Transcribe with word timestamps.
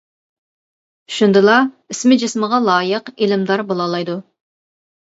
شۇندىلا 1.17 1.57
ئىسمى 1.95 2.19
جىسمىغا 2.25 2.63
لايىق 2.71 3.17
ئىلىمدار 3.17 3.69
بولالايدۇ. 3.71 4.19